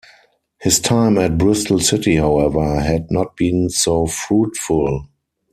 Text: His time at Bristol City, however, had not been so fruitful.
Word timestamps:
His 0.59 0.79
time 0.79 1.15
at 1.19 1.37
Bristol 1.37 1.79
City, 1.79 2.15
however, 2.15 2.79
had 2.79 3.11
not 3.11 3.37
been 3.37 3.69
so 3.69 4.07
fruitful. 4.07 5.05